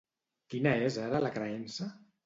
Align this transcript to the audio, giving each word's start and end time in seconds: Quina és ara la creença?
Quina 0.53 0.73
és 0.87 0.99
ara 1.05 1.23
la 1.27 1.33
creença? 1.39 1.93